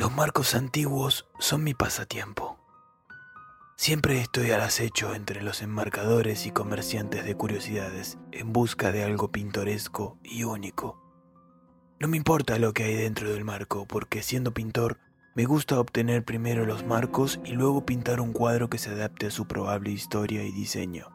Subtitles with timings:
[0.00, 2.56] Los marcos antiguos son mi pasatiempo.
[3.76, 9.30] Siempre estoy al acecho entre los enmarcadores y comerciantes de curiosidades en busca de algo
[9.30, 10.98] pintoresco y único.
[12.00, 14.96] No me importa lo que hay dentro del marco, porque siendo pintor
[15.34, 19.30] me gusta obtener primero los marcos y luego pintar un cuadro que se adapte a
[19.30, 21.10] su probable historia y diseño.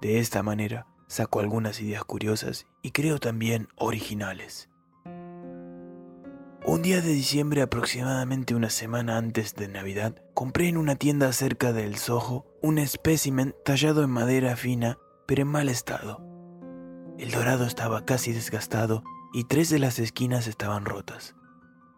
[0.00, 4.68] De esta manera saco algunas ideas curiosas y creo también originales.
[6.66, 11.74] Un día de diciembre, aproximadamente una semana antes de Navidad, compré en una tienda cerca
[11.74, 16.24] del Soho un espécimen tallado en madera fina, pero en mal estado.
[17.18, 19.04] El dorado estaba casi desgastado
[19.34, 21.34] y tres de las esquinas estaban rotas.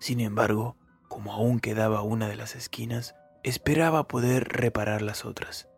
[0.00, 0.76] Sin embargo,
[1.06, 5.68] como aún quedaba una de las esquinas, esperaba poder reparar las otras.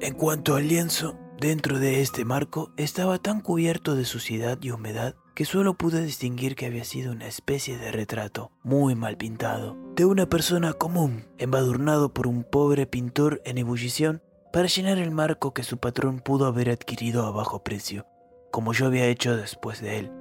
[0.00, 5.16] En cuanto al lienzo, dentro de este marco estaba tan cubierto de suciedad y humedad
[5.38, 10.04] que solo pude distinguir que había sido una especie de retrato, muy mal pintado, de
[10.04, 14.20] una persona común, embadurnado por un pobre pintor en ebullición
[14.52, 18.04] para llenar el marco que su patrón pudo haber adquirido a bajo precio,
[18.50, 20.12] como yo había hecho después de él.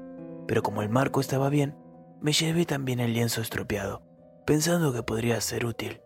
[0.48, 1.76] Pero como el marco estaba bien,
[2.22, 4.04] me llevé también el lienzo estropeado,
[4.46, 6.00] pensando que podría ser útil.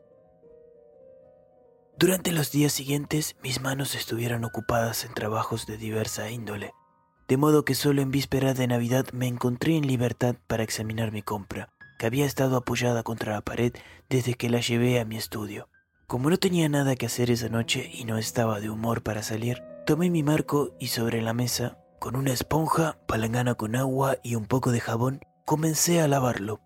[1.97, 6.71] Durante los días siguientes mis manos estuvieron ocupadas en trabajos de diversa índole,
[7.31, 11.21] de modo que solo en víspera de Navidad me encontré en libertad para examinar mi
[11.21, 13.71] compra, que había estado apoyada contra la pared
[14.09, 15.69] desde que la llevé a mi estudio.
[16.07, 19.63] Como no tenía nada que hacer esa noche y no estaba de humor para salir,
[19.85, 24.45] tomé mi marco y sobre la mesa, con una esponja, palangana con agua y un
[24.45, 26.59] poco de jabón, comencé a lavarlo.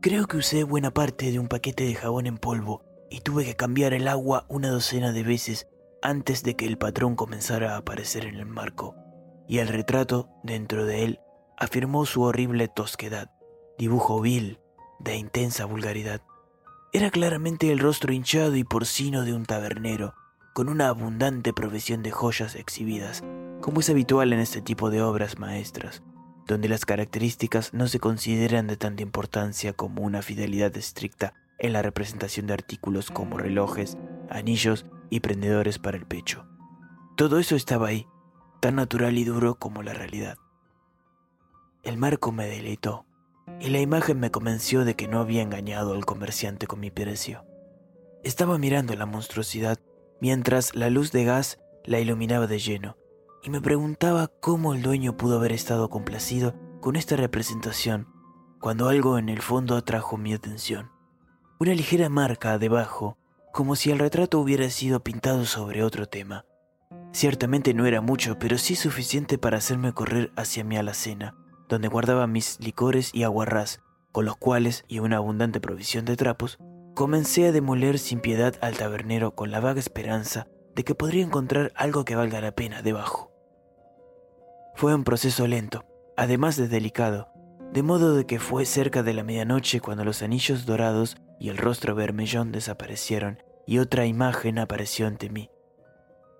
[0.00, 3.56] Creo que usé buena parte de un paquete de jabón en polvo y tuve que
[3.56, 5.68] cambiar el agua una docena de veces
[6.00, 8.94] antes de que el patrón comenzara a aparecer en el marco,
[9.48, 11.20] y el retrato, dentro de él,
[11.56, 13.30] afirmó su horrible tosquedad,
[13.78, 14.60] dibujo vil,
[15.00, 16.20] de intensa vulgaridad.
[16.92, 20.14] Era claramente el rostro hinchado y porcino de un tabernero,
[20.54, 23.24] con una abundante provisión de joyas exhibidas,
[23.60, 26.02] como es habitual en este tipo de obras maestras,
[26.46, 31.82] donde las características no se consideran de tanta importancia como una fidelidad estricta en la
[31.82, 33.96] representación de artículos como relojes,
[34.30, 36.46] anillos y prendedores para el pecho.
[37.16, 38.06] Todo eso estaba ahí,
[38.60, 40.38] tan natural y duro como la realidad.
[41.82, 43.06] El marco me deleitó,
[43.60, 47.44] y la imagen me convenció de que no había engañado al comerciante con mi precio.
[48.24, 49.78] Estaba mirando la monstruosidad
[50.20, 52.96] mientras la luz de gas la iluminaba de lleno,
[53.42, 58.08] y me preguntaba cómo el dueño pudo haber estado complacido con esta representación
[58.60, 60.90] cuando algo en el fondo atrajo mi atención.
[61.60, 63.16] Una ligera marca debajo,
[63.52, 66.44] como si el retrato hubiera sido pintado sobre otro tema.
[67.12, 71.34] Ciertamente no era mucho, pero sí suficiente para hacerme correr hacia mi alacena,
[71.68, 73.80] donde guardaba mis licores y aguarrás,
[74.12, 76.58] con los cuales, y una abundante provisión de trapos,
[76.94, 81.72] comencé a demoler sin piedad al tabernero con la vaga esperanza de que podría encontrar
[81.74, 83.32] algo que valga la pena debajo.
[84.74, 85.84] Fue un proceso lento,
[86.16, 87.32] además de delicado,
[87.72, 91.58] de modo de que fue cerca de la medianoche cuando los anillos dorados y el
[91.58, 95.50] rostro vermellón desaparecieron y otra imagen apareció ante mí.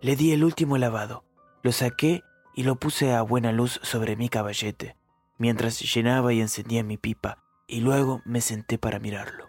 [0.01, 1.25] Le di el último lavado,
[1.63, 2.23] lo saqué
[2.55, 4.97] y lo puse a buena luz sobre mi caballete,
[5.39, 9.49] mientras llenaba y encendía mi pipa, y luego me senté para mirarlo.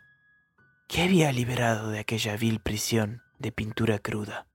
[0.88, 4.48] ¿Qué había liberado de aquella vil prisión de pintura cruda?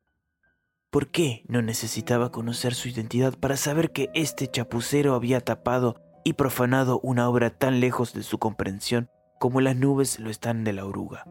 [0.91, 6.33] ¿Por qué no necesitaba conocer su identidad para saber que este chapucero había tapado y
[6.33, 10.87] profanado una obra tan lejos de su comprensión como las nubes lo están de la
[10.87, 11.25] oruga?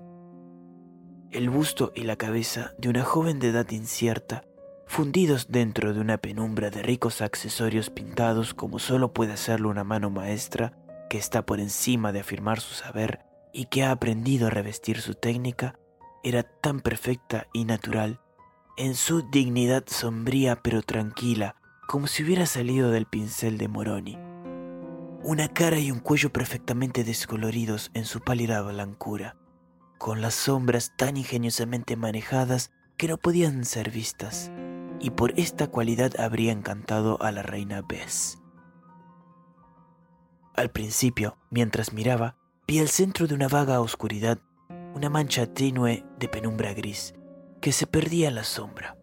[1.32, 4.46] El busto y la cabeza de una joven de edad incierta,
[4.94, 10.12] fundidos dentro de una penumbra de ricos accesorios pintados como solo puede hacerlo una mano
[10.12, 10.78] maestra
[11.10, 15.16] que está por encima de afirmar su saber y que ha aprendido a revestir su
[15.16, 15.80] técnica
[16.24, 18.22] era tan perfecta y natural,
[18.78, 21.56] en su dignidad sombría pero tranquila,
[21.88, 24.20] como si hubiera salido del pincel de Moroni.
[25.24, 29.38] Una cara y un cuello perfectamente descoloridos en su pálida blancura,
[29.98, 34.52] con las sombras tan ingeniosamente manejadas que no podían ser vistas,
[35.04, 38.40] y por esta cualidad habría encantado a la reina Bess.
[40.56, 44.40] Al principio, mientras miraba, Vi al centro de una vaga oscuridad
[44.96, 47.14] una mancha tenue de penumbra gris
[47.60, 48.98] que se perdía en la sombra.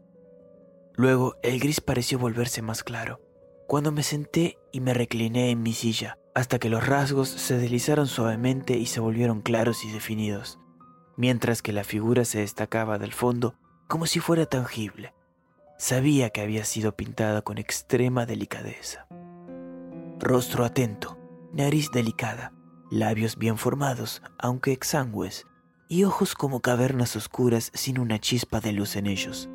[0.94, 3.20] Luego el gris pareció volverse más claro,
[3.66, 8.06] cuando me senté y me recliné en mi silla, hasta que los rasgos se deslizaron
[8.06, 10.58] suavemente y se volvieron claros y definidos,
[11.18, 13.56] mientras que la figura se destacaba del fondo
[13.86, 15.12] como si fuera tangible.
[15.80, 19.06] Sabía que había sido pintada con extrema delicadeza.
[20.18, 21.16] Rostro atento,
[21.54, 22.52] nariz delicada,
[22.90, 25.46] labios bien formados, aunque exangües,
[25.88, 29.48] y ojos como cavernas oscuras sin una chispa de luz en ellos.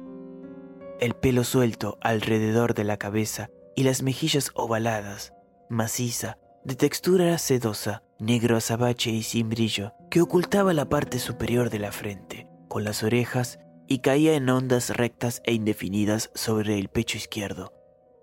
[1.00, 5.32] El pelo suelto alrededor de la cabeza y las mejillas ovaladas,
[5.70, 11.78] maciza, de textura sedosa, negro azabache y sin brillo, que ocultaba la parte superior de
[11.78, 17.18] la frente, con las orejas, y caía en ondas rectas e indefinidas sobre el pecho
[17.18, 17.74] izquierdo,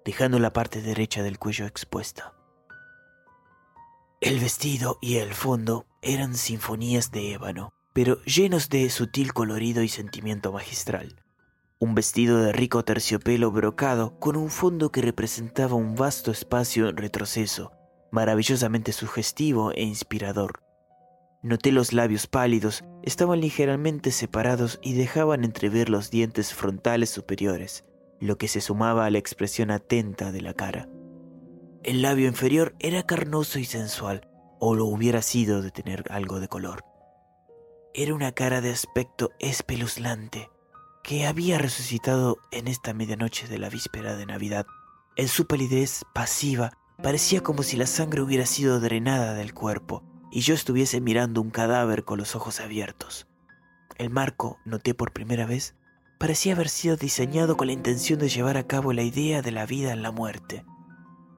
[0.04, 2.34] dejando la parte derecha del cuello expuesta.
[4.20, 9.88] El vestido y el fondo eran sinfonías de ébano, pero llenos de sutil colorido y
[9.88, 11.22] sentimiento magistral.
[11.78, 16.96] Un vestido de rico terciopelo brocado con un fondo que representaba un vasto espacio en
[16.96, 17.72] retroceso,
[18.12, 20.62] maravillosamente sugestivo e inspirador.
[21.42, 27.84] Noté los labios pálidos, estaban ligeramente separados y dejaban entrever los dientes frontales superiores,
[28.20, 30.88] lo que se sumaba a la expresión atenta de la cara.
[31.82, 34.28] El labio inferior era carnoso y sensual,
[34.60, 36.84] o lo hubiera sido de tener algo de color.
[37.92, 40.48] Era una cara de aspecto espeluznante
[41.02, 44.64] que había resucitado en esta medianoche de la víspera de Navidad.
[45.16, 50.40] En su palidez pasiva parecía como si la sangre hubiera sido drenada del cuerpo y
[50.40, 53.28] yo estuviese mirando un cadáver con los ojos abiertos.
[53.96, 55.76] El marco, noté por primera vez,
[56.18, 59.66] parecía haber sido diseñado con la intención de llevar a cabo la idea de la
[59.66, 60.64] vida en la muerte.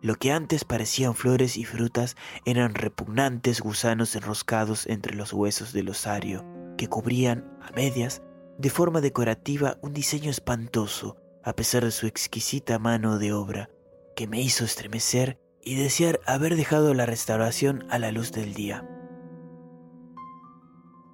[0.01, 5.89] Lo que antes parecían flores y frutas eran repugnantes gusanos enroscados entre los huesos del
[5.89, 6.45] osario,
[6.77, 8.23] que cubrían, a medias,
[8.59, 13.71] de forma decorativa un diseño espantoso, a pesar de su exquisita mano de obra,
[14.15, 18.89] que me hizo estremecer y desear haber dejado la restauración a la luz del día.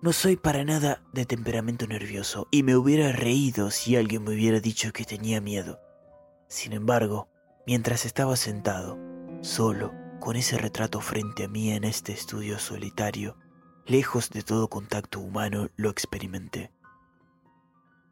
[0.03, 4.61] No soy para nada de temperamento nervioso y me hubiera reído si alguien me hubiera
[4.61, 5.79] dicho que tenía miedo.
[6.49, 7.29] Sin embargo,
[7.67, 8.99] Mientras estaba sentado,
[9.43, 13.37] solo, con ese retrato frente a mí en este estudio solitario,
[13.87, 16.73] lejos de todo contacto humano, lo experimenté.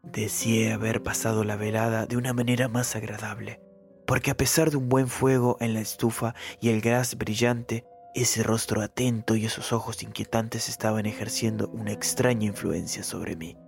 [0.04, 3.60] Deseé haber pasado la velada de una manera más agradable,
[4.08, 7.84] porque a pesar de un buen fuego en la estufa y el gas brillante,
[8.14, 13.58] ese rostro atento y esos ojos inquietantes estaban ejerciendo una extraña influencia sobre mí.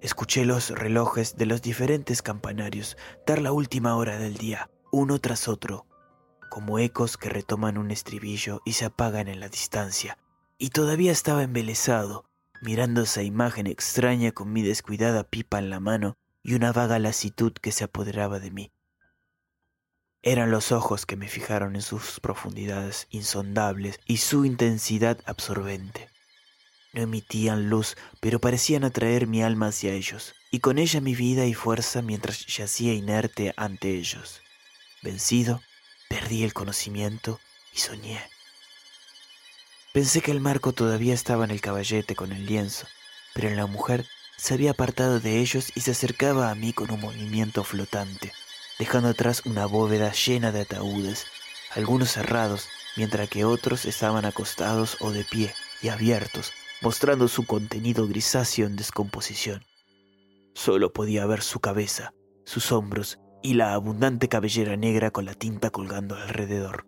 [0.00, 5.48] Escuché los relojes de los diferentes campanarios dar la última hora del día, uno tras
[5.48, 5.86] otro,
[6.48, 10.18] como ecos que retoman un estribillo y se apagan en la distancia,
[10.56, 12.26] y todavía estaba embelesado,
[12.62, 16.16] mirando esa imagen extraña con mi descuidada pipa en la mano
[16.48, 18.72] y una vaga lasitud que se apoderaba de mí.
[20.22, 26.08] Eran los ojos que me fijaron en sus profundidades insondables y su intensidad absorbente.
[26.94, 31.44] No emitían luz, pero parecían atraer mi alma hacia ellos, y con ella mi vida
[31.44, 34.40] y fuerza mientras yacía inerte ante ellos.
[35.02, 35.60] Vencido,
[36.08, 37.40] perdí el conocimiento
[37.74, 38.22] y soñé.
[39.92, 42.86] Pensé que el marco todavía estaba en el caballete con el lienzo,
[43.34, 44.06] pero en la mujer
[44.38, 48.32] se había apartado de ellos y se acercaba a mí con un movimiento flotante,
[48.78, 51.26] dejando atrás una bóveda llena de ataúdes,
[51.74, 55.52] algunos cerrados, mientras que otros estaban acostados o de pie
[55.82, 59.64] y abiertos, mostrando su contenido grisáceo en descomposición.
[60.54, 62.14] Solo podía ver su cabeza,
[62.44, 66.86] sus hombros y la abundante cabellera negra con la tinta colgando alrededor.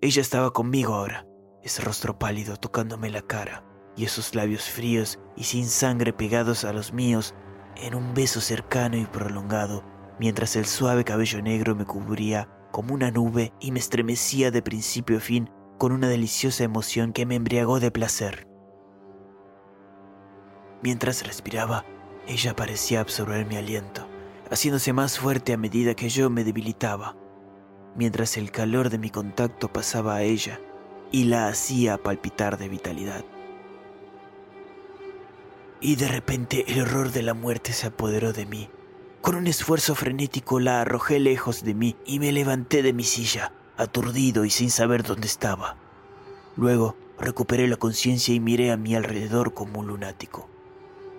[0.00, 1.26] Ella estaba conmigo ahora,
[1.62, 3.64] ese rostro pálido tocándome la cara
[3.96, 7.34] y esos labios fríos y sin sangre pegados a los míos
[7.76, 9.84] en un beso cercano y prolongado,
[10.18, 15.18] mientras el suave cabello negro me cubría como una nube y me estremecía de principio
[15.18, 18.46] a fin con una deliciosa emoción que me embriagó de placer.
[20.82, 21.84] Mientras respiraba,
[22.26, 24.06] ella parecía absorber mi aliento,
[24.50, 27.16] haciéndose más fuerte a medida que yo me debilitaba,
[27.96, 30.60] mientras el calor de mi contacto pasaba a ella
[31.10, 33.24] y la hacía palpitar de vitalidad.
[35.84, 38.70] Y de repente el horror de la muerte se apoderó de mí.
[39.20, 43.52] Con un esfuerzo frenético la arrojé lejos de mí y me levanté de mi silla,
[43.76, 45.76] aturdido y sin saber dónde estaba.
[46.56, 50.48] Luego recuperé la conciencia y miré a mi alrededor como un lunático.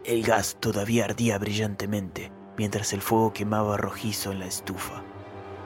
[0.03, 5.03] El gas todavía ardía brillantemente, mientras el fuego quemaba rojizo en la estufa.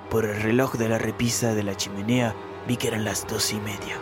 [0.10, 2.36] Por el reloj de la repisa de la chimenea
[2.68, 3.96] vi que eran las dos y media.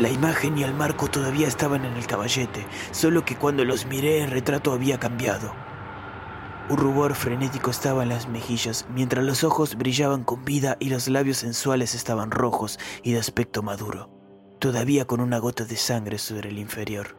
[0.00, 4.24] La imagen y el marco todavía estaban en el caballete, solo que cuando los miré
[4.24, 5.54] el retrato había cambiado.
[6.70, 11.06] Un rubor frenético estaba en las mejillas, mientras los ojos brillaban con vida y los
[11.08, 14.08] labios sensuales estaban rojos y de aspecto maduro,
[14.58, 17.18] todavía con una gota de sangre sobre el inferior.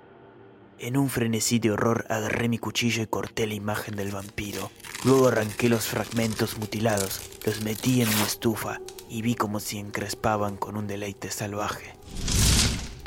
[0.79, 4.71] En un frenesí de horror agarré mi cuchillo y corté la imagen del vampiro.
[5.05, 10.57] Luego arranqué los fragmentos mutilados, los metí en mi estufa y vi como si encrespaban
[10.57, 11.93] con un deleite salvaje.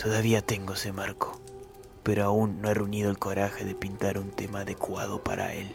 [0.05, 1.41] Todavía tengo ese marco,
[2.03, 5.75] pero aún no he reunido el coraje de pintar un tema adecuado para él.